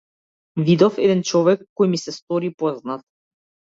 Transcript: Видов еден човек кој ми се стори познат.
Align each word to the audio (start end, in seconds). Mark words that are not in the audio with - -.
Видов 0.69 0.97
еден 1.07 1.21
човек 1.31 1.63
кој 1.81 1.91
ми 1.93 2.03
се 2.07 2.17
стори 2.19 2.51
познат. 2.65 3.09